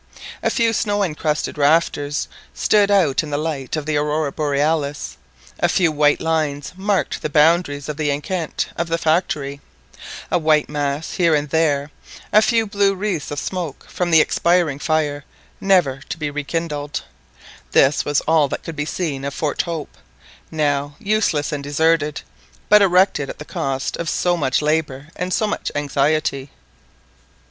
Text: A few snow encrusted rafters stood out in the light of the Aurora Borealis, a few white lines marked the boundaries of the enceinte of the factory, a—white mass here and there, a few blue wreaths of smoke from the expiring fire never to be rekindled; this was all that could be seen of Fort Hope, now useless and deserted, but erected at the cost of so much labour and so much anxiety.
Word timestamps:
A 0.41 0.49
few 0.49 0.73
snow 0.73 1.03
encrusted 1.03 1.59
rafters 1.59 2.27
stood 2.55 2.89
out 2.89 3.21
in 3.21 3.29
the 3.29 3.37
light 3.37 3.75
of 3.75 3.85
the 3.85 3.97
Aurora 3.97 4.31
Borealis, 4.31 5.15
a 5.59 5.69
few 5.69 5.91
white 5.91 6.19
lines 6.19 6.73
marked 6.75 7.21
the 7.21 7.29
boundaries 7.29 7.87
of 7.87 7.97
the 7.97 8.09
enceinte 8.09 8.65
of 8.77 8.87
the 8.87 8.97
factory, 8.97 9.61
a—white 10.31 10.67
mass 10.67 11.11
here 11.13 11.35
and 11.35 11.51
there, 11.51 11.91
a 12.33 12.41
few 12.41 12.65
blue 12.65 12.95
wreaths 12.95 13.29
of 13.29 13.37
smoke 13.37 13.87
from 13.91 14.09
the 14.09 14.21
expiring 14.21 14.79
fire 14.79 15.23
never 15.59 15.99
to 16.09 16.17
be 16.17 16.31
rekindled; 16.31 17.03
this 17.71 18.03
was 18.03 18.21
all 18.21 18.47
that 18.47 18.63
could 18.63 18.75
be 18.75 18.85
seen 18.85 19.23
of 19.23 19.35
Fort 19.35 19.61
Hope, 19.61 19.95
now 20.49 20.95
useless 20.97 21.51
and 21.51 21.63
deserted, 21.63 22.21
but 22.69 22.81
erected 22.81 23.29
at 23.29 23.37
the 23.37 23.45
cost 23.45 23.97
of 23.97 24.09
so 24.09 24.35
much 24.35 24.63
labour 24.63 25.09
and 25.15 25.31
so 25.31 25.45
much 25.45 25.71
anxiety. 25.75 26.49